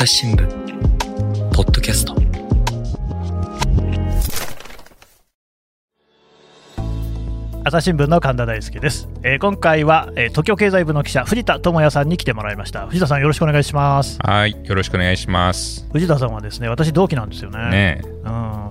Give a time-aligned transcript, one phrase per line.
[0.00, 0.48] 朝日新聞
[1.54, 2.14] ポッドキャスト。
[7.64, 12.86] 朝日新聞の神田大輔です、えー今回は、えー東京経済部の記者藤田智也さんに来てもらいました。
[12.86, 14.16] 藤田さんよろしくお願いします。
[14.22, 15.86] はい、よろしくお願いします。
[15.92, 17.68] 藤田さんはですね私同期なんですよね。
[17.68, 18.02] ね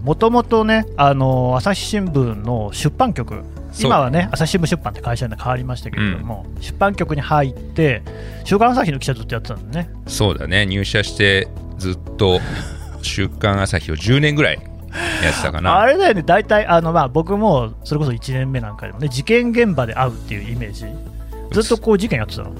[0.02, 3.44] もともとねあの朝日新聞の出版局
[3.80, 8.02] 今はね朝日新聞出版って会社に変わりましたけれども、出版局に入って
[8.44, 9.90] 週刊朝日の記者ずっとやってたんでね。
[10.08, 12.40] そうだね、入社してずっと
[13.02, 14.60] 週刊朝日を10年ぐらい
[15.24, 15.86] やってたかあな。
[15.86, 16.24] れだよね。
[16.24, 20.86] 大体あの、まあ、僕もそれこそ1年目なんかでもね事件現場で会うっていうイメージ。
[21.52, 22.52] ずっとこう事件やってたの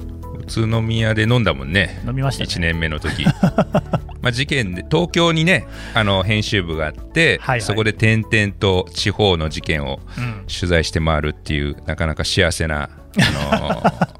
[0.58, 2.50] 宇都宮で飲んだもんね、飲みましたね。
[2.50, 3.24] 1年目の時。
[4.22, 7.60] まあ事件で、東京にね、あの編集部があって、はいはい。
[7.62, 10.44] そこで点々と地方の事件をうん。
[10.46, 14.08] 取材して回るっていう、なかなか幸せな、あのー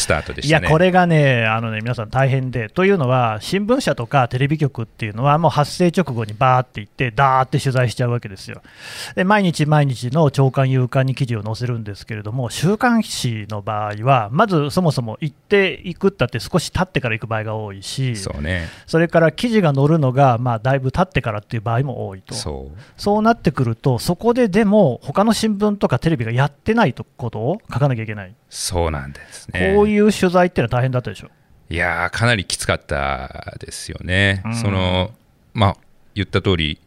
[0.00, 0.66] スタートでしたね。
[0.66, 8.62] いやこれがねあのね皆さん大変でというのは新聞社とかテレビ局っていうのはもう発生直後にバーって行ってダーって取材しちゃうわけですよ
[9.14, 22.80] で毎日毎日の朝刊夕刊に記事を載せるんですけれども週刊誌の場合はまずそもそも行っていくったって少し経ってから行く場合が多いしそうね、それから記事が載るのがまあだいぶ経ってからっていう場合も多いとそう。
[22.96, 29.74] そうなってくるとそこででも他の新聞とかテレビがやってないことを書かなきゃいけない、そうなんですね。
[29.76, 31.28] こういう取材っていうのは大変だったでしょ？
[31.68, 34.42] いやー、かなりきつかったですよね。
[34.44, 35.12] うんその、
[35.54, 35.76] まあ、
[36.14, 36.80] 言った通り、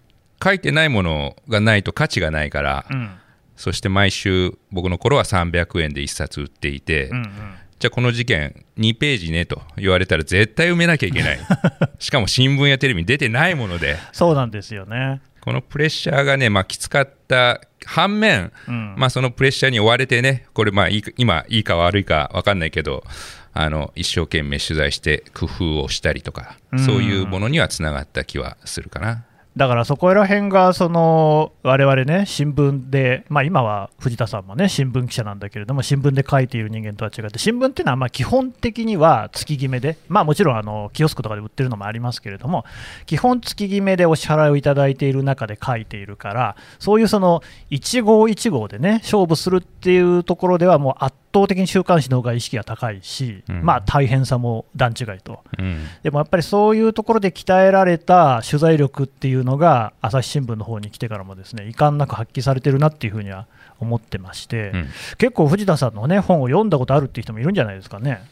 [0.44, 3.10] 書いてないものがないと価値がないから、うん
[3.56, 7.32] そして毎週、僕の頃は300円で1冊売っていて、うんうん
[7.80, 11.40] じゃあこの事件、2ページねと言われたら絶対埋めなきゃいけない。
[12.00, 15.20] しかも新聞やテレビに出てないもので、そうなんですよね。
[15.44, 23.04] このプレッシャーがね、まあ、きつかった反面、うんまあ、そのプレッシャーに追われてね、これ、まあいいか、今、いいか悪いか分かんないけど、
[23.52, 29.26] あの一生懸命取材して工夫をしたりとか、うんそういうものにはつながった気はするかな。
[29.56, 42.66] だからそこら辺がその我々ね新聞で、まあ、今は藤田さんもね新聞記者なんだけれども新聞で書いている人間とは違って新聞っていうのはまあ基本的には月決めで、まあ、もちろんあのキオスクとかで売ってるのもありますけれども
[43.06, 55.40] 基本月決めでお支払いをいただいている中で書いているからそういうその一号一号でね勝負するっていうところではもう圧倒的に週刊誌の方が意識が高いし、うんまあ大変さも段違いと。
[55.58, 63.48] うんでもやっぱりそういうところで鍛えられた取材力っていうのが朝日新聞の方に来てからもですね遺憾なく発揮されてるなっていうふうには
[63.80, 68.24] 思ってまして、うん結構藤田さんの、ね、本を読んだことあるっていう人もいるんじゃないですかね。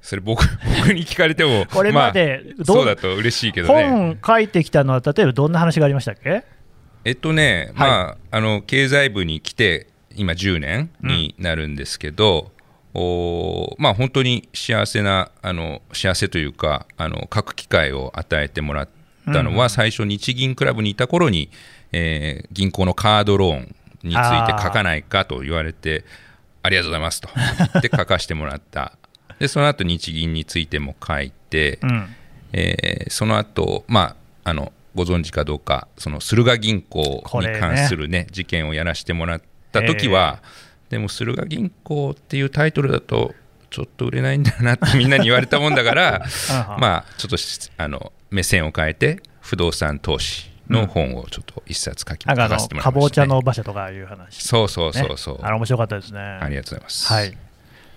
[0.00, 0.44] それ僕
[0.78, 3.88] 僕に聞かれても、これまであどうそうだと嬉しいけどね。
[3.88, 6.44] 本書いてきたのは例えばどんな話がありましたっけ？
[7.04, 12.50] えっとね、まあ、あの経済部に来て、今10年になるんですけど、
[12.94, 18.88] おーまあ、本当に幸せな、あの幸せというかあの、書く機会を与えてもらっ
[19.32, 21.50] たのは、最初、日銀クラブにいた頃に、
[21.92, 26.04] えー銀行のカードローンについて書かないかと言われて、
[26.62, 28.96] ありがとうございますと言って書かせてもらった。
[29.38, 32.08] でその後日銀についても書いて、うん。
[32.52, 40.42] えーその後、まああのご存知かどうか、その駿河銀行に関する、ね事件をやらせてもらった時は、
[40.88, 43.34] でも駿河銀行っていうタイトルだと、
[43.70, 53.10] ちょっと売れないんだなってみんなに言われたもんだから、 あまあ、ちょっとしあの目線を変えて、不動産投資の本をちょっと一冊書き、ました、ね。
[53.10, 56.20] ちゃの馬車とかいう話、そうそうそうそう、ねあの面白かったですね。
[56.20, 57.12] ありがとうございます。
[57.12, 57.36] はい、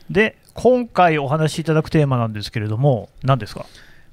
[0.09, 3.65] で今回お話しいただくテーマなんですけれども、何ですか？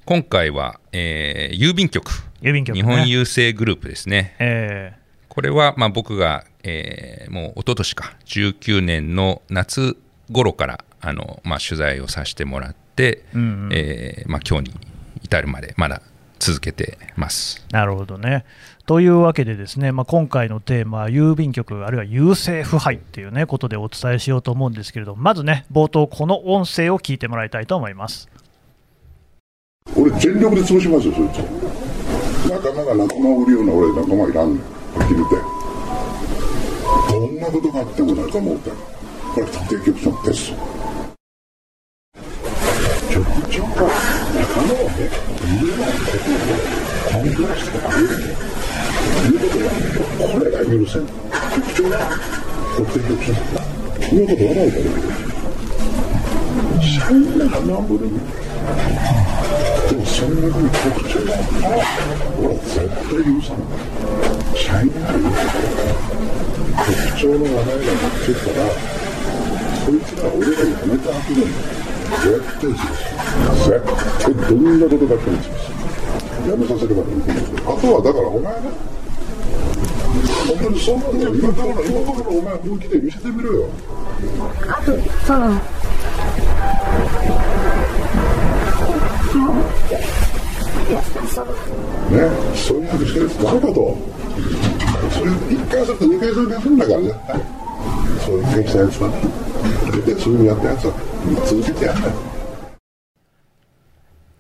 [0.07, 2.11] 今回は、えー郵便局、
[2.43, 4.35] 郵便局、ね、日本郵政グループですね。
[4.39, 4.93] え。
[5.29, 9.97] これはまあ僕が、えーもう一昨年か19年の夏
[10.31, 14.81] 頃からあの、まあ、取材をさせてもらって、ーうんうんえーまあ、今日に
[15.23, 16.03] 至るまでまだ
[16.41, 17.65] 続けてます。
[17.71, 18.45] なるほどね。
[18.87, 28.29] というわけで、ですね、まあ、今回のテーマは郵便局、あるいは郵政腐敗っていう、ね、ことでお伝えしようと思うんですけれども、まずね、冒頭、この音声を聞いてもらいたいと思います。
[29.97, 31.39] 俺全力で潰しますよそいつ
[32.49, 35.60] 仲間が仲間を売るような俺仲間いらんはっきり言って
[37.11, 40.53] どんなことがあっても仲間を売ったらこれ家庭局長です。
[43.11, 43.71] 局長が
[44.33, 45.11] 仲間をね
[45.43, 46.55] 売れないことを
[47.11, 48.23] コンプラしてあげると
[49.27, 49.59] いうこと
[50.23, 51.95] はこれが許せん局長が
[52.77, 53.61] 家庭局長だ
[54.11, 54.91] いうこと笑うから
[56.81, 60.79] 社員が仲間を売るでもそんなふうに局
[61.09, 61.35] 長が
[62.39, 63.59] 俺は絶対許さな
[64.27, 65.13] い社員ない
[66.81, 68.67] 局長の話題が持ってったら
[69.87, 71.47] こいつら俺が辞めた後でも
[72.21, 72.29] 絶
[72.61, 72.89] 対潰す
[73.69, 73.75] 絶
[74.21, 75.71] 対どんなことだっても潰す
[76.49, 78.71] やめさせればいいと思うあとはだからお前ね
[80.49, 83.69] 本当にそうなんだよ今からの今からのお前本気で見せてみろよ。
[84.69, 85.51] あとその
[90.89, 91.55] いやそのね
[92.57, 93.27] そういうふうにしてる。
[93.27, 93.97] って誰かと
[95.11, 97.13] それ1回すると2回するかするんだからね
[98.25, 99.17] そういう経験したやつはね
[99.93, 100.93] 大体そういうやったやつは
[101.47, 102.31] 続けてやんない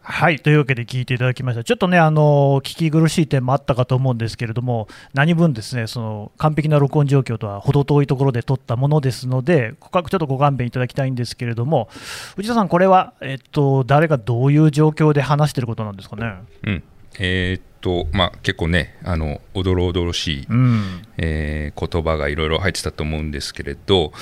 [0.02, 11.88] はいというわけで聞いていただきました、ちょっとね、あの聞き苦しい点もあったかと思うんですけれども、何分ですねその完璧な録音状況とは程遠いところで撮ったものですので、ちょっとご勘弁いただきたいんですけれども、
[12.36, 16.34] 藤田さん、これは、えっと、誰がどういう状況で話してることなんですかね。
[16.64, 16.82] うん
[17.18, 21.02] えーっとまあ、結構ねあのおどろおどろしい、うん。
[21.16, 24.12] えー言葉がいろいろ入ってたと思うんですけれど、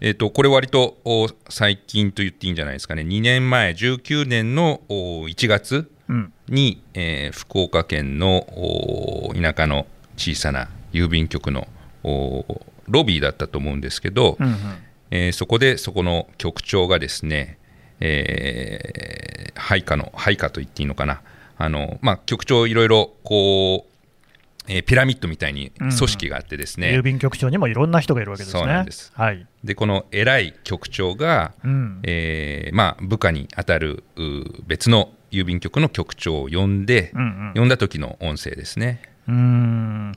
[0.00, 3.02] えー、とこれ割とお最近と言っていいんじゃないですかね。
[3.02, 6.32] 2年前19年のお1月うん。
[6.48, 9.86] に、えー福岡県のお田舎の
[10.16, 11.66] 小さな郵便局の
[12.04, 12.44] お
[12.86, 14.54] ロビーだったと思うんですけど、うんうん。
[15.10, 17.58] えーそこでそこの局長がですね、
[18.00, 21.20] えー配下の配下と言っていいのかな
[21.58, 23.92] あの、まあ、局長いろいろこう、
[24.70, 28.60] えーピラミッドみたいに組織があってですね、郵便局長にもいろんな人がいるわけですね。
[28.60, 29.12] そうなんです。
[29.14, 29.46] はい。
[29.64, 32.00] でこの偉い局長が、うん。
[32.02, 34.22] えーまあ、部下に当たるう
[34.66, 37.52] 別の郵便局の局長を呼んで、うんうん。
[37.54, 39.00] 呼んだ時の音声ですね。
[39.26, 40.12] うーん。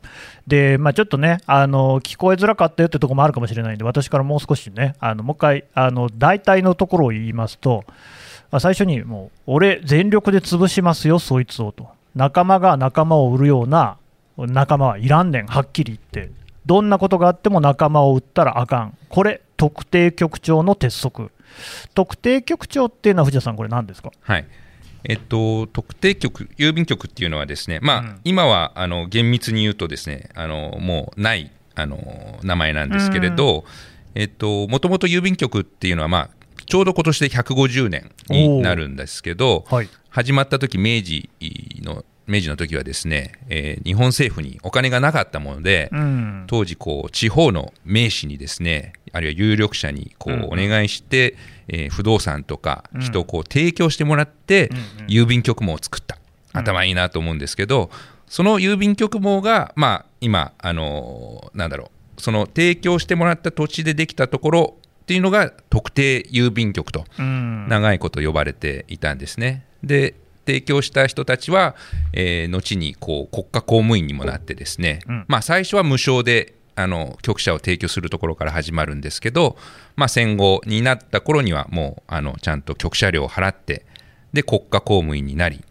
[0.48, 7.94] で、まあ、ちょっとねあの、聞こえづらかったよってところもあるかもしれないんで、私からもう少しね、あのもう一回あの、大体のところを言いますと、ま
[8.52, 13.98] あ最初にもう、俺、全力で潰しますよ、そいつをと、仲間が仲間を売るような
[14.38, 16.32] 仲間はいらんねん、はっきり言って、
[16.66, 21.32] どんなことがあっても仲間を売ったらあかん、これ、特定局長の鉄則。
[21.94, 24.12] 特定局長っていうのは、藤田さん、これ、何ですか？
[24.22, 24.46] はい。
[25.04, 28.20] えっと、特定局、郵便局っていうのはですね、まあうん。
[28.24, 33.66] 今はあの厳密に言うとですね、あのもうないあの名前なんですけれど、
[34.14, 36.30] えっと、もともと郵便局っていうのは、まあ、
[36.72, 39.90] ちょうど今年で150年になるんですけど、はい。
[40.08, 41.30] 始まった時明治
[41.82, 46.44] の明治の時はですね、えー日本政府にお金がなかったもので、うん。
[46.48, 51.36] 当時こう地方の名士にですねあるいは有力者にこううんお願いして、
[51.68, 53.02] えー不動産とかうん。
[53.02, 54.84] 人をこう提供してもらって、うんうん。
[55.08, 56.20] 郵便局網を作った。
[56.54, 57.90] 頭いいなと思うんですけど、
[58.28, 64.78] その郵便局網が、まあ、今、あのーなんだろうその提供してもらった土地でできたところ
[65.12, 67.68] っていうのが特定郵便局とうん。
[67.68, 69.66] 長いこと呼ばれていたんですね。
[69.84, 70.16] で
[70.46, 71.76] 提供した人たちは、
[72.14, 75.26] えー後にこう国家公務員にもなってですね、うん。
[75.28, 79.58] まあ、最初は無償であの局舎を提供するところから始まるんですけど、
[79.98, 83.86] まあ、戦後になった頃にはもうあのちゃんと局舎料を払って
[84.32, 85.62] で国家公務員になり、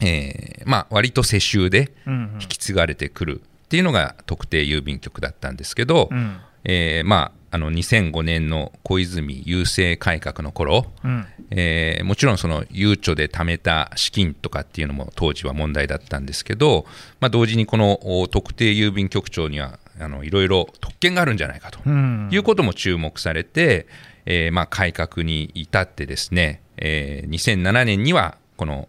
[0.00, 2.38] えーまあ、割と世襲でうんうん。
[2.40, 6.36] 引き継がれてくるっていうのが特定郵便局だったんですけど、うん。
[6.64, 11.26] えーまあ、あの2005年の小泉郵政改革の頃、うん。
[11.50, 16.86] えーもちろんそのゆうちょで貯めた資金とかっていうのも当時は問題だったんですけど、
[17.18, 21.80] まあ、同時にこのお特定郵便局長にはあのいろいろ特権があるんじゃないかと。
[21.84, 22.28] うん。
[22.32, 23.86] いうことも注目されて、
[24.26, 28.88] えーまあ、改革に至ってですね、えー2007年にはこの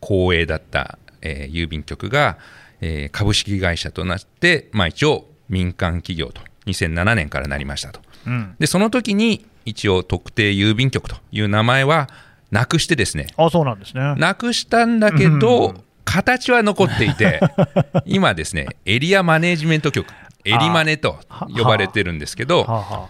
[0.00, 2.38] 公営だった、えー郵便局が、
[2.80, 8.00] えー株式会社となって、まあ、一応民間企業と2007年からなりましたと。
[8.26, 12.08] うんでその時に一応特定郵便局という名前は
[12.50, 14.14] なくしてですねあそうなんですね。
[14.16, 17.40] なくしたんだけど、うん形は残っていて
[18.04, 20.08] 今ですねエリアマネジメント局
[20.44, 21.20] エリマネと
[21.56, 23.08] 呼ばれてるんですけどはあは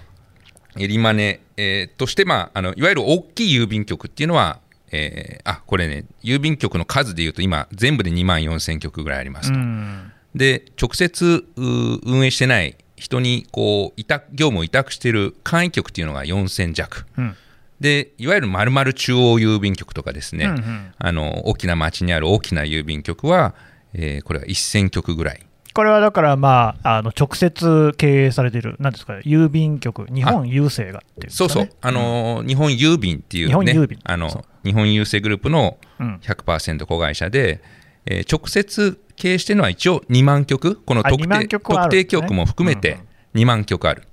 [0.79, 4.59] エリマネ、えーとして、まあ、あのいわゆる大きい郵便局っていうのは、
[4.93, 9.59] えーあこれね郵便局の数でいうと今全部で2万4000局ぐらいありまあ、すと。
[9.59, 11.63] うんで直接う
[12.05, 17.07] 運営してない人にこう委託業務を委託している簡易局っていうのが4000弱。
[17.17, 17.37] うん。
[17.81, 20.93] でいわゆる丸々中央郵便局とかですね、うんうん。
[20.99, 23.55] あの大きな町にある大きな郵便局は、
[23.95, 25.41] えーこれは1000局ぐらい。
[25.73, 31.49] これはだから、まあ、あの直接経営されている、なんですか、郵便局、日本郵政がっていうんですかね。
[31.49, 33.99] そうそう、あのー日本郵便っていう、ね、日本郵便。
[34.05, 36.21] あの日本郵政グループのうん。
[36.23, 37.63] 100%子会社で、
[38.05, 42.23] えー直接経営してるのは一応2万局、このあ特2万定局はあ特定るんですね。
[42.23, 42.99] 局も含めて
[43.35, 44.05] 2万局ある。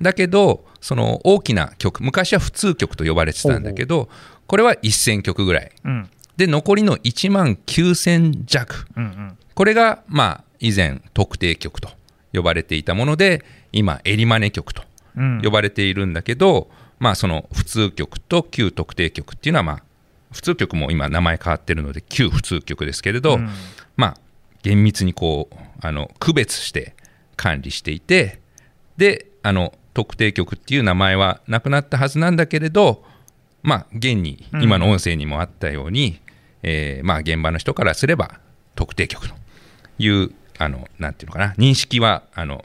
[0.00, 4.08] だけど、その大きな局、昔は普通局と呼ばれてたんだけど、
[4.46, 5.72] これは1000局ぐらい。
[5.84, 6.08] うん。
[6.36, 8.86] で、残りの1万9000弱。
[8.96, 9.38] うんうん。
[9.54, 11.90] これが、まあ、以前、特定局と
[12.32, 14.82] 呼ばれていたもので、今、エリマネ局と
[15.16, 15.42] うん。
[15.42, 19.82] 呼ばれているんだけど、まあ、その普通局と旧特定局っていうのは、まあ、
[20.32, 23.44] 普通局も今名前変わってるので旧普通局ですけれど、うん。
[23.44, 23.52] まあ、
[24.62, 26.94] 厳密にこうあの区別して
[27.36, 28.40] 管理していて
[28.96, 33.04] であの特定局っていう名前はなくなったはずなんだけれど、
[33.62, 36.20] まあ、現にうん今の音声にもあったように、
[36.62, 38.40] えーまあ、現場の人からすれば
[38.74, 39.34] 特定局と
[39.98, 42.64] いうあのなんていうのかな認識はあの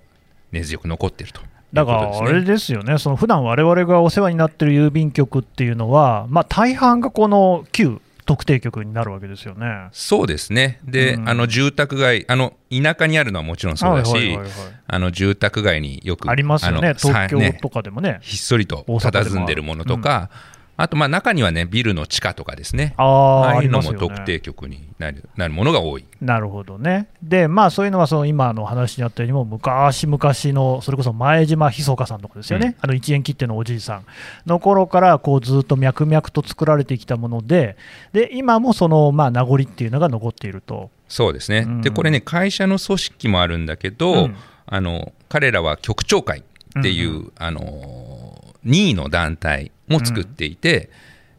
[0.52, 1.92] 根強く残っているというだか。
[1.94, 9.88] らあれですよね、その普段我々がお世話になってる郵便局っていうのは、まあ、大半がこの旧特定局になるわけですよね。
[9.94, 10.80] そうですね。
[10.84, 11.30] で、うん。
[11.30, 14.52] あの住宅街あの田舎にあるのはもちろんそうだし、はいはいはいはい。
[14.86, 18.20] あの住宅街によくありますよね、東京とかでもね。
[18.22, 20.30] ひっそりと佇んでるものとか、
[20.78, 22.94] あとまあ中にはねビルの地下とかですね。
[22.98, 26.06] あああいうのも特定局になるなるものが多い。
[26.22, 27.08] なるほどね。
[27.24, 32.76] で、まあそういうのはその今の話にあったようにも、昔々の、それこそ前島ひそかさんとかですよね、うん。
[32.82, 34.06] あの1円切手のおじいさん
[34.46, 37.76] の頃からこうずっと脈々と作られてきたもので、
[38.14, 40.92] で今もそのまあ名残っていうのが残っていると。
[41.08, 41.82] そうですね、うん。
[41.82, 44.36] でこれね会社の組織もあるんだけど、うん。
[44.68, 46.44] あの彼らは局長会
[46.80, 50.90] っていう、うあの任意の団体も作っていて、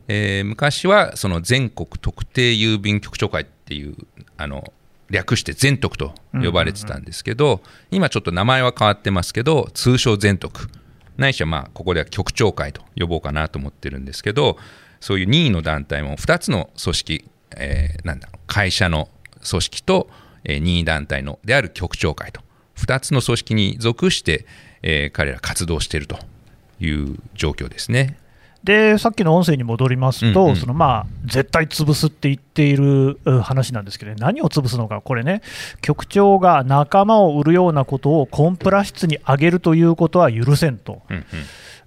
[0.09, 3.95] えー昔はその全国特定郵便局長会っていう
[4.39, 4.73] あの
[5.11, 10.69] 略して全特と呼ばれてたんですけど、今ちょっと名前は変わってますけど通称全特
[11.17, 14.57] ないしはまあここでは局長会と呼ぼうかなと思ってるんですけど
[15.01, 19.09] そういう任意の団体も2つの組織、えーなんだろう会社の
[19.49, 20.09] 組織と、
[20.45, 22.41] えー任意団体のである局長会と
[22.77, 24.47] 2つの組織に属して、
[24.83, 26.19] えー彼ら活動していると
[26.81, 28.19] いう状況ですね。
[28.65, 30.57] でさっきの音声に戻りますと、うんうん。
[30.57, 35.43] そのまあ絶対潰すって言っているう話なんですけど、何を潰すのか、これね、
[35.81, 41.25] 局長が仲間を売るようなことをコンプラ室に上げるということは許せんとうんうん。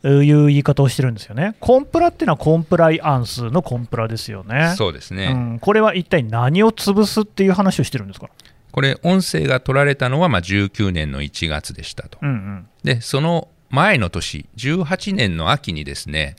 [0.03, 1.55] いう言い方をしてるんですよね。
[1.59, 4.73] コンプラっていうのはコンプライアンスのコンプラですよね。
[4.75, 8.27] そうですね、うん、これは一体何を潰すっていう話をしてるんですか、
[8.71, 12.17] これ音声が取られたのはまあ19年の1月でしたと。
[12.19, 12.67] うんうん。
[12.83, 16.35] でその前の年18年の秋にですね、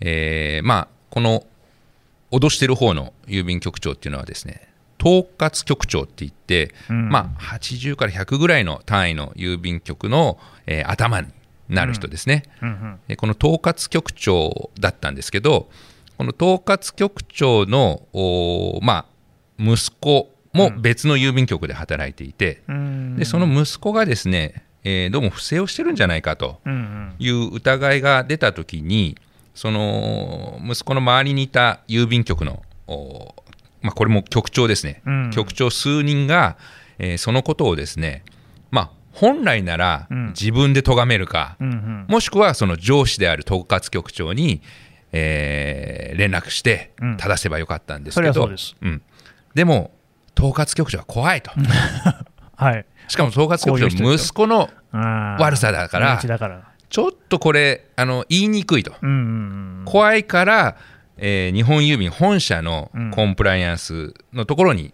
[0.00, 1.44] えーまあこの
[2.32, 4.68] 脅してる方の郵便局長っていうのはですね
[5.00, 7.08] 統括局長って言って、うん。
[7.08, 11.28] まあ、80から100ぐらいの単位の郵便局の、えー頭に
[11.68, 15.68] なる人ですね、うんうんでこの統括局長だったんですけど
[16.16, 18.02] この統括局長の、
[18.82, 19.06] まあ、
[19.58, 23.16] 息子も別の郵便局で働いていて、うん。
[23.16, 26.60] でその息子がですね、えーどうも不正をしてるんじゃないかと
[27.18, 29.18] いう疑いが出たときに
[29.52, 33.34] その息子の周りにいた郵便局の、お
[33.82, 35.30] まあ、これも局長ですね、うん。
[35.32, 36.56] 局長数人が、
[37.00, 38.22] えーそのことをですね、
[38.70, 40.26] まあ、本来ならうん。
[40.28, 42.06] 自分で咎めるか、うんうん。
[42.08, 44.62] もしくはその上司である統括局長に、
[45.10, 47.16] えー連絡してうん。
[47.16, 48.48] 正せばよかったんですけど、
[48.82, 49.02] うん。
[49.54, 49.90] でも
[50.38, 51.50] 統括局長は怖いと。
[52.56, 56.20] はい、しかも統括局長息子の悪悪さだから
[56.88, 60.76] ちょっとこれあの言いにくいと、うんうんうん怖いから、
[61.16, 63.10] えー日本郵便本社のうん。
[63.12, 64.92] コンプライアンスのところに、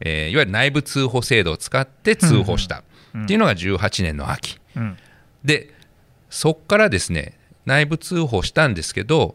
[0.00, 2.84] えーいわゆる内部通報制度を使って通報した。
[3.18, 4.96] っていうのが18年の秋、うん。
[5.44, 5.70] で
[6.28, 9.34] そこからですね内部通報したんですけど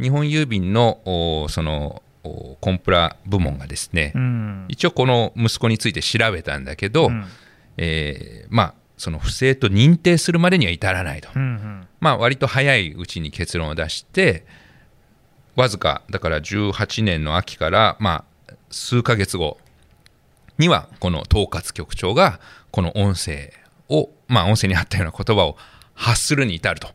[0.00, 4.64] 日本郵便のおそのおコンプラ部門がですね、うん。
[4.68, 7.24] 一応この息子について調べたんだけど、うん。
[7.76, 11.88] えーまあその不正と認定するまでには至らないと、うんうん。
[12.00, 14.46] まあ割と早いうちに結論を出して
[15.56, 19.58] わずかだから18年の秋からまあ数ヶ月後
[20.58, 22.40] にはこの統括局長が
[22.70, 23.52] この音声
[23.88, 25.56] をまあ音声にあったような言葉を
[25.94, 26.88] 発するに至ると、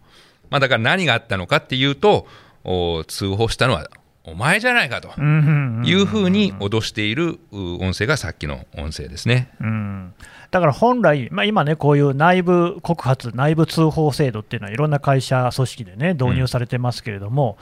[0.50, 2.28] まあ、だから何があったのかっていうと
[2.64, 3.90] お通報したのは
[4.30, 5.86] お前じゃないかとうんうんうん。
[5.86, 9.52] いうふうに脅しているう音声がさっきの音声ですね。
[9.60, 10.14] うん。
[10.52, 17.58] だから本来、まあ、今ね、こういう内部告発、内部通報制度っていうのは、いろんな会社、組織でね、導入されてますけれども、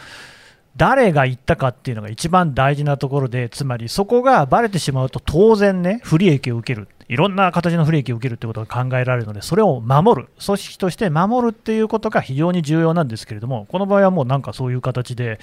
[0.78, 15.40] 誰が言ったかっていうのが一番大事なところで、つまりそこがばれてしまうと、当然ね、不利益を受ける、いろんな形の不利益を受けるってことが考えられるので、それを守る、組織として守るっていうことが非常に重要なんですけれども、この場合はもうなんかそういう形で、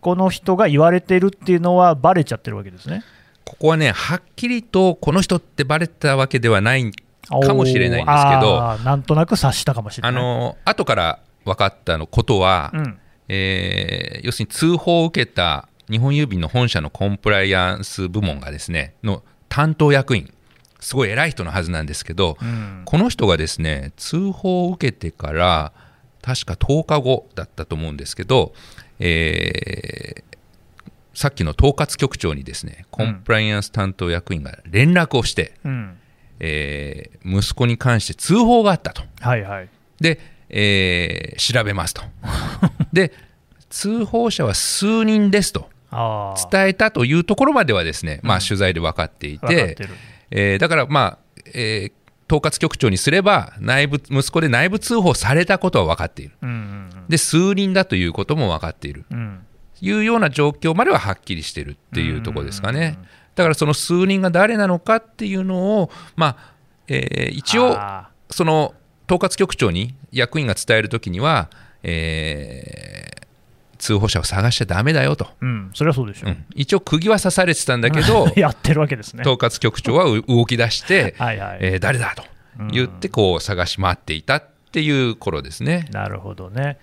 [0.00, 3.04] この人が言われているっていうのは、ばれちゃってるわけですね。
[3.48, 6.92] ここはねはっきりとこの人ってバレたわけではない
[7.30, 10.10] かもしれないんですけどなんとなく察したかもしれない。
[10.10, 20.30] あの後から分かったのことは、うんえー要するに通報を受けた日本郵便の本社のコンプライアンス部門がですねの担当役員
[20.80, 22.82] すごい偉い人のはずなんですけど、うん。
[22.84, 25.72] この人がですね通報を受けてから
[26.22, 28.52] 確か10日後だったと思うんですけど、
[28.98, 30.28] えー
[31.14, 35.98] さっきの統括局長にですねコンプライアンス担当役員が連絡をして、うん。
[36.38, 39.02] えー息子に関して通報があったと。
[39.20, 39.68] はいはい。
[40.00, 42.02] で、えー調べますと。
[42.92, 43.12] で
[43.68, 45.68] 通報者は数人ですと。
[46.52, 49.90] 伝えたというところまではですね、まあ、取材で分かっていて分かってる
[50.30, 51.18] えーだから、まあ
[51.54, 51.92] えー
[52.30, 56.36] 統括局長にすれば内部息子で内部通報されたことは分かっている。
[56.42, 59.06] うんうんで数人だということも分かっている。
[59.10, 59.18] うん。
[59.18, 59.40] うん
[59.80, 62.98] いうような状況までははっきりしてるっていうところですかね。
[63.36, 66.52] だからその数人が誰なのかっていうのを、まあ
[66.88, 68.74] えー一応あその
[69.10, 71.48] 統括局長に役員が伝えるときには、
[71.82, 73.07] えー
[73.78, 75.70] 通報者を探しちゃだめだよと、ーうん。
[75.74, 76.28] それはそうでしょ。
[76.28, 76.44] う、ん。
[76.54, 79.22] 一応釘は刺されてたんだけど やってるわけですね。
[79.22, 81.58] 統括局長はう動き出して、はいはい。
[81.60, 82.24] えー誰だと
[82.72, 85.88] 言ってこう探し回っていたっていう頃ですね。
[85.92, 86.78] なるほどね。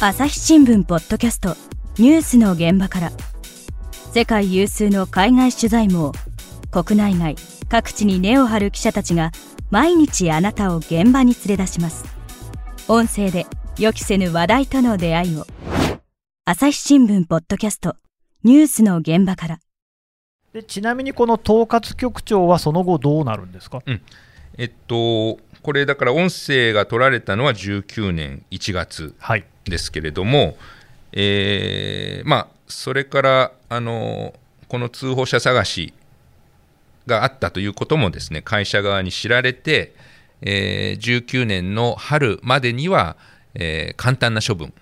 [0.00, 1.56] 朝日新聞ポッドキャスト
[1.98, 3.12] ニュースの現場から。
[4.14, 6.12] 世界有数の海外取材網
[6.74, 7.36] 国内外
[7.68, 9.30] 各地に根を張る記者たちが
[9.70, 12.04] 毎日あなたを現場に連れ出します。
[12.88, 13.46] 音声で
[13.78, 15.46] 予期せぬ話題との出会いを。
[16.44, 17.94] 朝日新聞ポッドキャスト
[18.42, 19.60] ニュースの現場から。
[20.52, 23.80] でちなみにこの統括局長はその後どうなるんですか、
[24.58, 29.44] えっと、これだから音声が取られたのは19年1月はい。
[29.64, 30.56] ですけれども、
[31.12, 34.34] えーまあ、それからあの
[34.66, 35.94] この通報者探し
[37.06, 39.94] があったということもですね会社側に知られて、
[40.42, 43.16] えー19年の春までには、
[43.54, 44.72] えー簡単な処分を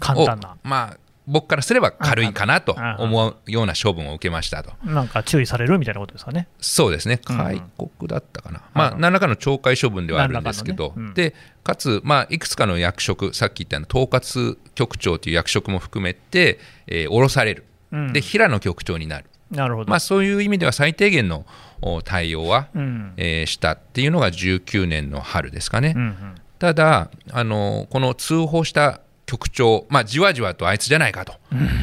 [0.00, 0.56] 簡単な。
[0.62, 4.72] まあ、僕からすれば軽いかなとうん思うような処分を受けましたと。
[4.84, 6.48] なんか注意されるみたいなことですかね。
[6.60, 7.36] そうですね、うん。
[7.36, 11.08] 開国だったかな、はいまあ、何らかの懲戒処分ではあるんですけど、かのね。
[11.08, 11.14] うん。
[11.14, 18.12] でかつ、まあ、いくつかの役職、さっき言ったような統括局長という役職も含めて、えー降ろされる、うん。
[18.12, 21.44] で平野局長になる、なるほど、まあ、そういう意味では最低限の
[21.82, 23.12] お対応は、うん。
[23.16, 25.94] えーしたっていうのが19年の春ですかね。
[25.96, 26.34] うんうん。
[26.58, 31.34] ただあの、この通報した局長、まあ、じわじわとあいつじゃないかと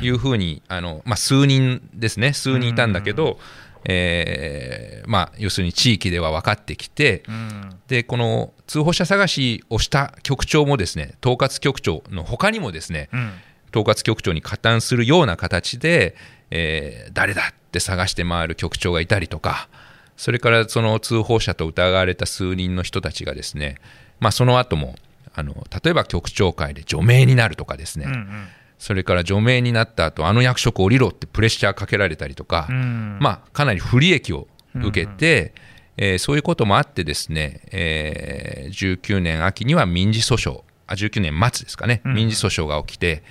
[0.01, 3.37] いうふうに、あのまあ、数人ですね、数人いたんだけど、
[3.85, 7.75] えーまあ、要するに地域では分かってきて、うん。
[7.87, 13.31] でこの通報者探しをした局長もですね統括局長の他にもですねうん
[13.73, 16.15] 統括局長に加担するような形で、
[16.51, 19.67] えー誰だって探して回る局長がいたりとか
[20.15, 23.77] それからその通報者と疑われた数人の人たちがですね、
[24.19, 24.95] まあ、その後も
[25.33, 28.47] あの例えば局長会で除名になるとかですね、うんうん。
[28.77, 35.53] それから除名になった後あの役職降りろってプレッシャーかけられたりとか、うんまあ、かなり不利益を受けて、
[35.97, 42.15] えーそういうこともあってですね、えー19年秋には民事訴訟あ19年末ですかね、うん。
[42.15, 43.23] 民事訴訟が起きて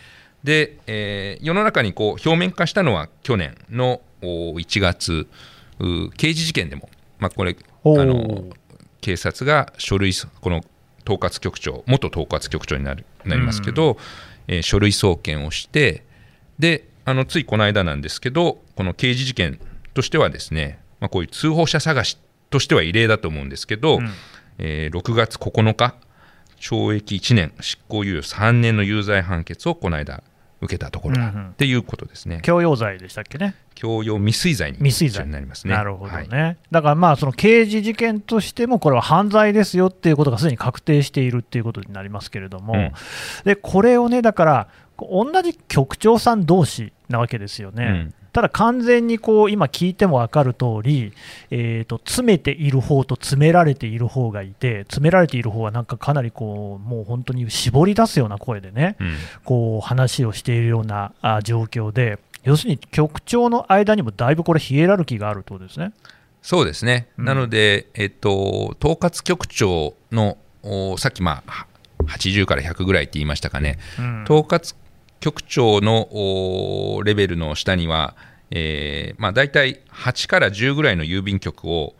[0.44, 5.28] で、えー世の中にこう表面化したのは去年のお1月
[5.80, 8.44] う刑事事件でも、まあ、これあの
[9.00, 10.62] 警察が書類この
[11.04, 13.96] 統括局長元統括局長になるなりますけど、
[14.46, 16.04] えー書類送検をして
[16.58, 19.58] であのついこの間なんですけどこの刑事事件
[19.94, 22.18] としてはですね、まあ、こういう通報者探し
[22.50, 24.10] としては異例だと思うんですけど、うん。
[24.58, 25.94] えー6月9日
[26.60, 30.22] 懲役1年執行猶予3年の有罪判決をこの間
[30.62, 33.56] 受けたところだっていうことですね、強要罪でしたっけね。
[33.74, 35.26] 強要未遂罪に未遂罪。
[35.26, 35.74] なりますね。
[35.74, 36.56] なるほどね、はい。
[36.70, 42.92] だからまあその刑事事件としてもこれは犯罪ですよっていうことがすでに確定しているっていうことになりますけれども、うん。
[43.44, 48.10] でこれをねだから同じ局長さん同士なわけですよね。
[48.36, 51.12] うんただ完全にこう今聞いても分かる通り、
[51.50, 59.14] えー、と詰めている方と詰められている方がいて詰められている方はなんかかなりこうもう本当に絞り出すような声でね、うん。
[59.44, 65.92] こう話をしているようなあ状況で要するに局長の間にもだいぶこれヒエラルキーがあるとですね。
[66.40, 67.24] そうですね、うん。
[67.26, 71.66] なので、えっと、統括局長のおさっき、まあ、
[72.06, 74.24] 80から100ぐらいって言いましたかね、うん。
[74.24, 74.74] 統括
[75.22, 78.16] 局長のおレベルの下には、
[78.50, 81.94] えーまあ、大体8から10ぐらいの郵便局を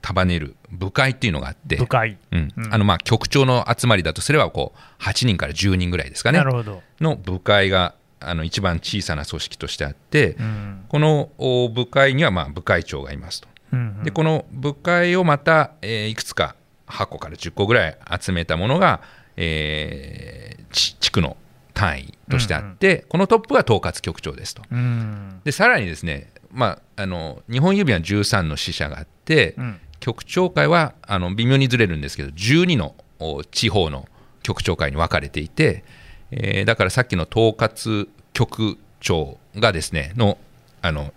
[0.00, 2.52] 束ねる部会っていうのがあって、部会、うん。
[2.56, 2.74] うん。
[2.74, 6.38] あのまあ局長の集まりだとすればこう8人から10人ぐらいですかね。
[6.38, 10.84] なるほど、の部会があの一番小さな組織としてあって、うん。
[10.88, 13.48] このお部会にはまあ部会長がいますと。
[13.74, 16.56] うんでこの部会をまた、えーいくつか
[16.86, 19.02] 8個から10個ぐらい集めたものが、
[19.36, 21.36] えーち地区の
[21.74, 24.62] 単位としてあって、このトップが統括局長ですと。
[24.70, 34.08] うんでさらにですねまあ、あの日本郵便は13の支社があって、うん局長会はあの微妙にずれるんですけど12のお地方の
[34.42, 35.84] 局長会に分かれていて、
[36.32, 40.38] えーだからさっきの統括局長がですねの
[40.80, 41.14] あの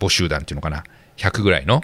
[0.00, 0.82] 募集団っていうのかな
[1.16, 1.80] 100ぐらいの。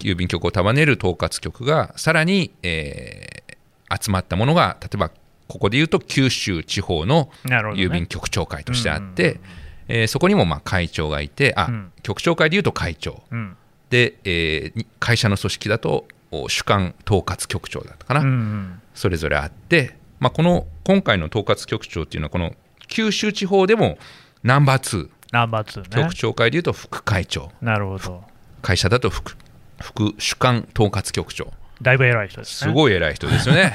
[0.00, 3.50] 郵便局を束ねる統括局がさらに、えー
[3.92, 5.10] 集まったものが例えば
[5.50, 9.40] ここでいうと九州地方の郵便局長会としてあって、
[9.88, 13.56] えーそこにもまあ会長がいてあ、うん局長会でいうと会長うん。
[13.90, 18.80] で、えーに会社の組織だとお主幹統括局長だったかな、うんうん。
[18.94, 22.54] それぞれあって、まあ、この今回の統括局長っていうのはこの
[22.86, 23.98] 九州地方でも
[24.44, 26.14] ナンバー2ナンバー2ね局。
[26.14, 28.22] 長会でいうと副会長なるほど。
[28.62, 29.36] 会社だと副
[29.80, 32.70] 副主幹統括局長だいぶ偉い人ですね。
[32.70, 33.74] すごい偉い人ですよね。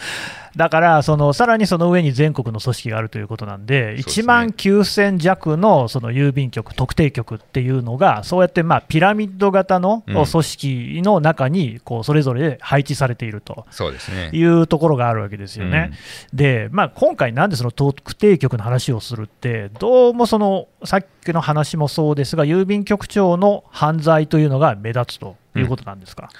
[0.56, 13.66] だからその、さらにその上に全国の組織があるということなんで、そうですね1万9000弱のその郵便局、特定局っていうのが、そうやってまあピラミッド型のうん組織の中にこうそれぞれ配置されていると。
[13.70, 14.30] そうですね。
[14.32, 15.92] いうところがあるわけですよね。
[16.32, 26.30] で、まあ、今回、なんでその特定局の話をするって、どうもそのさっきの話もそうですが、郵便局長の犯罪というのが目立つということなんですか？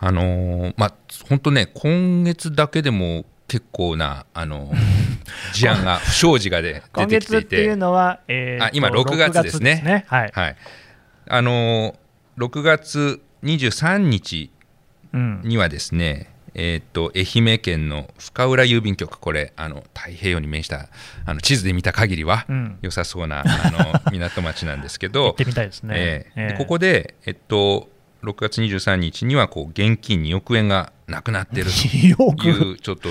[0.00, 0.94] あのーまあ
[1.28, 4.76] 本当ね今月だけでも結構なあのー
[5.52, 9.82] 事案が 不祥事がで出今てきてい月っていうて、のは、えーとあ今6月ですね。
[9.84, 10.30] 6月はい。
[10.34, 10.56] はい、
[11.28, 11.94] あのー
[12.44, 14.50] 6月23日
[15.12, 15.40] うん。
[15.44, 16.30] にはですね。
[16.54, 20.88] えー、と愛媛県の深浦郵便局、これあの太平洋に面した
[21.24, 22.78] あの地図で見た限りはうん。
[22.82, 23.70] 良さそうな、あ
[24.04, 25.94] の港町なんですけ 行どっ、てみたいですね。
[25.96, 27.88] ええええでここで、えっと、
[28.22, 32.46] 6月23日にはこう現金2億円がなくなっている2と億？
[32.48, 33.08] いうちょっと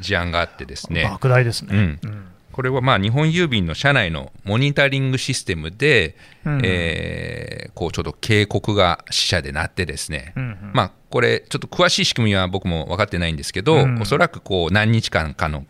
[0.00, 1.98] 事案があってですね、莫大ですね。
[2.02, 2.10] うん。
[2.10, 2.28] うん。
[2.52, 6.60] これはまあ日本郵便の社内のモニタリングシステムで、うん。
[6.64, 10.70] えーこうちょっと警告が死者でなってですね、うんうん。
[10.74, 14.02] まあ、これ、ちょっと詳しい仕組みは僕も分かってないんですけど、うん。
[14.02, 15.64] おそらくこう何日間かの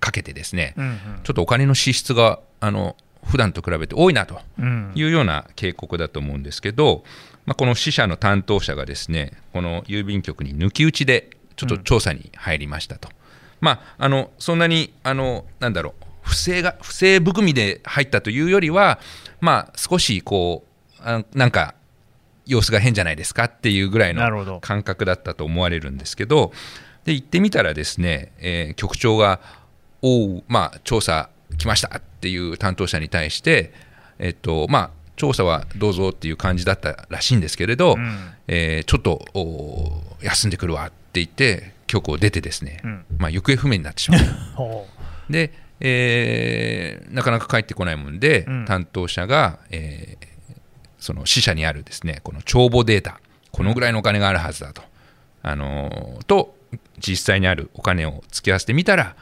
[0.00, 0.98] かけてですね、うん。
[1.22, 4.40] ちょっとお金の支出があの普段と比べて多いなと。
[4.58, 4.92] うん。
[4.96, 7.04] いうような警告だと思うんですけど、
[7.46, 13.08] まあ、この支社の担当者がですねこの郵便局に抜き打ちでちょっと調査に入りましたと、
[13.60, 18.98] まあ、あのそんなにあのなんだろう不正が不正含みで入ったというよりは、
[19.40, 20.64] まあ、少しこ
[20.98, 21.74] うあなんか
[22.46, 26.52] 様子が変じゃないですかっていうぐらいの感覚だったと思われるんですけど
[27.04, 29.40] で行ってみたらですね、えー局長が
[30.00, 33.72] 「おうまあ調査来ました」っていう担当者に対して
[34.18, 38.34] えっとまあ調査はどうぞっていう感じだったらしいんですけれど、ん。
[38.48, 43.04] えーちょっとお休んでくるわって言って局を出てですね、うん。
[43.18, 44.20] まあ、行方不明になってしまう。
[44.54, 44.88] ほ
[45.30, 48.64] で、えーなかなか帰ってこないもんで、うん。
[48.64, 50.34] 担当者が、えー
[50.98, 53.20] その支社にあるですねこの帳簿データ
[53.52, 54.82] このぐらいのお金があるはずだと、
[55.42, 56.56] あのーと
[56.98, 59.14] 実際にあるお金を突き合わせてみたら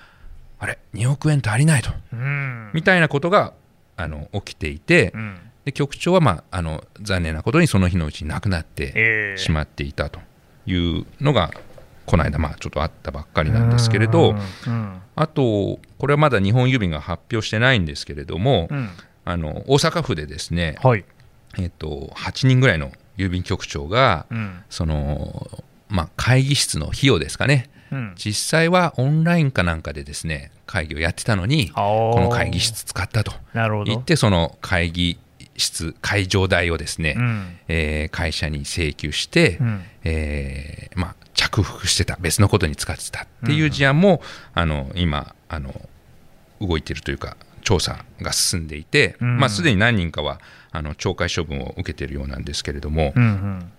[0.61, 1.91] あれ2億円足りないと。
[2.13, 2.71] ううん。
[2.73, 3.53] みたいなことが
[3.97, 9.39] あの起きていて、うんで局長は、まあ、あの残念なことにその日のうちに亡くなってええ。
[9.39, 10.21] しまっていたと
[10.67, 11.53] いうのが、
[12.07, 14.35] この間、まあ、ちょっとあったばっかりなんですけれど、
[14.67, 18.89] うんあと、これはまだ日本郵便が発表してないんですけれども、うん。
[19.25, 21.05] あの大阪府でですね、はい、
[21.59, 24.63] えっと、8人ぐらいの郵便局長が、うん。
[24.69, 33.33] そのまあ、会議室の費用ですかね、うん、実際はオンラインかなんかでですね会議をやってたのに、ここの会議室使ったと。
[33.85, 35.19] 言って、その会議
[35.63, 37.57] 室、会場代をですね、うん。
[37.69, 39.85] えー会社に請求して、うん。
[40.05, 44.23] えーまあ、着服してた、別のことに使ってたっていう事案も、
[44.55, 45.89] あの今あの、
[46.61, 49.39] 動いているというか、調査が進んでいて、うん。
[49.39, 50.41] まあ、すでに何人かは
[50.73, 53.73] あの懲戒処分を受けているようなんですけれども、うん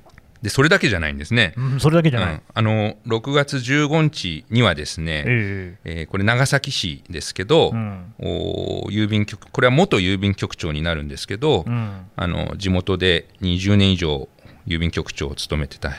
[0.44, 1.54] でそれだけじゃないんですね。
[1.56, 2.42] うんうん、それだけじゃない、うん。
[2.54, 6.04] あの6月15日にはですね、ええ。
[6.04, 8.14] ーこれ長崎市ですけど、うん。
[8.20, 12.06] お郵便局これは元郵便局長になるんですけど、えうん。
[12.18, 14.28] あの地元で20年以上
[14.68, 15.94] 郵便局長を務めてた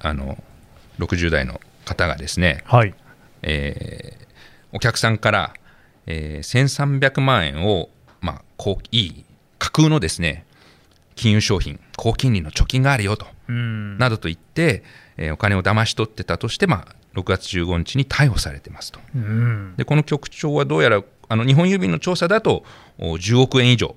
[0.00, 0.42] あの
[0.98, 2.94] 60代の方がですね、はい、
[3.42, 4.22] えー
[4.74, 5.54] お客さんから、
[6.06, 7.90] えー1300万円を、
[8.22, 9.24] まあ、こういい
[9.58, 10.46] 架空のですね
[11.14, 13.98] 金融商品高金利の貯金があるよと、うん。
[13.98, 14.82] などと言って、
[15.16, 19.00] えーお金を騙し取ってたとして、まあ、6月15日に逮捕されてますと。
[19.14, 19.74] うん。
[19.76, 22.64] でこの局長はどうやらあの日本郵便の調査だと
[22.98, 23.94] お10億円以上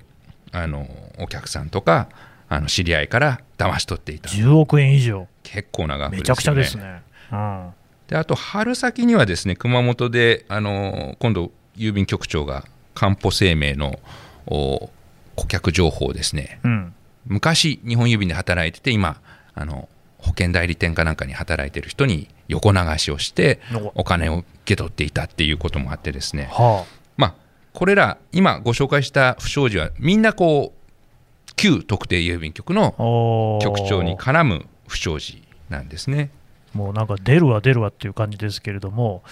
[0.52, 2.08] あのお客さんとか
[2.48, 4.28] あの知り合いから騙し取っていた。
[4.28, 6.20] 10億円以上、結構な額ですよね。
[6.20, 7.02] めちゃくちゃですね。
[7.32, 7.70] うん。
[8.08, 13.98] であと春先にはですね熊本であの今度郵便局長がかんぽ生命の
[14.46, 14.90] お
[15.34, 16.60] 顧客情報をですね。
[16.62, 16.92] うん
[17.26, 19.20] 昔日本郵便で働いてて今
[19.54, 23.60] あの保険代理店かなんかに働いてる人に横流しをして
[23.94, 24.04] お。
[24.04, 26.84] 金を受け取っていたっていうこともあってですね、は
[27.16, 27.34] まあ、
[27.72, 36.30] これら今ご紹介した不祥事はみんなこう旧特定郵便局の局長に絡む不祥事なんですね。
[36.74, 39.22] もうなんか出るわ出るわっていう感じですけれども、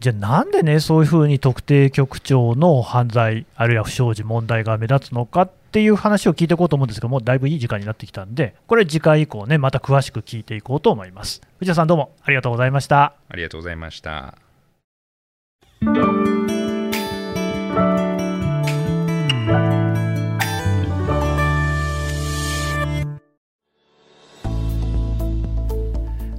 [0.00, 11.42] じゃあなんでね、そういうふうに特定局長の犯罪、あるいは不祥事、問題が目立つのかっっていう話を聞いていこうと思うんですけども、だいぶいい時間になってきたんで、これ次回以降ね、また詳しく聞いていこうと思います。
[11.58, 13.14] 藤田さんどうもありがとうございました。
[13.28, 14.45] ありがとうございました。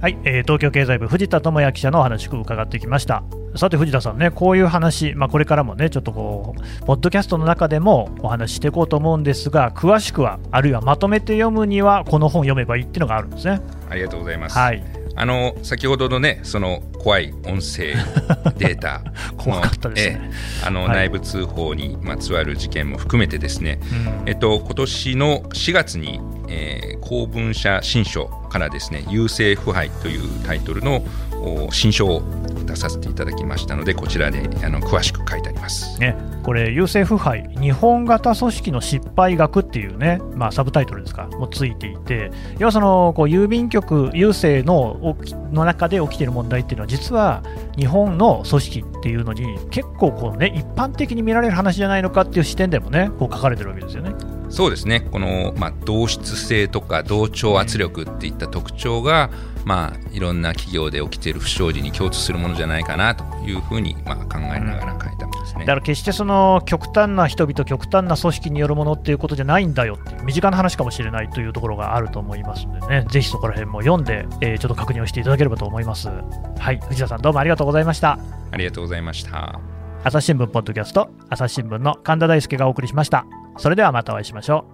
[0.00, 3.24] はい、えー東京経済部藤田智也記者のお話を伺ってきました。
[3.56, 13.60] さて藤田さんね、こういう話、まあ、これからもね、ちょっとこう、ポッドキャストの中でもお話ししていこうと思うんですが、詳しくは、あるいはまとめて読むには、この本読めばいいっていうのがあるんですね。
[13.90, 14.56] ありがとうございます。
[14.56, 14.84] はい、
[15.20, 17.94] あの先ほどのねその怖い音声
[18.58, 19.02] データ
[19.36, 20.20] 怖かったですね。
[20.22, 20.30] え
[20.62, 20.90] えあの、はい。
[20.90, 24.28] 内部通報にまつわる事件も含めてですね、うん。
[24.28, 31.27] えっと今年の4月に、えー公文社新書からですね優勢腐敗というタイトルのお
[31.70, 32.22] 新書を
[32.66, 35.98] 出させていただきましたのでこちらであの詳しく書いてあります。
[35.98, 45.16] ね、これ、優勢腐敗、日本型組織の失敗学っていうね、まあ、サブタイトルですか、もついていて、要はそのこう郵便局、郵政の
[45.52, 47.42] の中で起きている問題っていうのは、実は
[47.76, 54.12] 日本の組織っていうのに、結構こう、ね、一般的に見られる話じゃないのかっていう視点でもね、こう書かれてるわけですよね。
[54.50, 59.30] そうですねこの、まあ、同質性とか同調圧力っていった特徴が、
[59.68, 65.60] まあ、いろんな企業で起きている不祥事に共通するものじゃないかなというふうに、まあ、考えながら書いたものですね。
[65.60, 76.08] だから決してその極端な人々、極端な組織によるものっていうことじゃないんだよっていう、身近な話かもしれないというところがあると思いますのでね、ぜひそこら辺も読んで、えーちょっと確認をしていただければと思います。
[76.08, 78.18] はい、藤田さん、どうもありがとうございました。
[78.50, 79.60] ありがとうございました。
[80.02, 83.26] 朝日新聞ポッドキャスト、朝日新聞の神田大輔がお送りしました。
[83.58, 84.64] それではまたお会いしましょ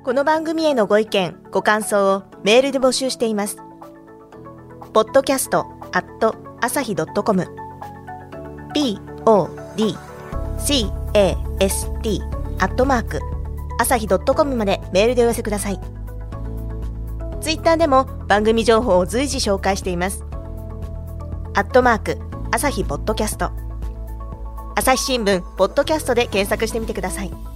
[0.00, 0.04] う。
[0.04, 3.58] この番組へのご意見、ご感想をメールで募集しています。
[4.94, 5.50] Podcast
[5.92, 7.44] at 朝日 .com
[8.72, 9.96] p o d
[10.58, 12.22] c a s t
[12.58, 13.20] アットマーク
[13.78, 15.80] 朝日 .com までメールでお寄せください。
[17.40, 20.24] ツイッターでも番組情報を随時紹介しています。
[21.54, 22.18] アットマーク
[22.52, 23.50] 朝日ポッドキャスト
[24.76, 27.53] 朝日新聞ポッドキャストで検索してみてください。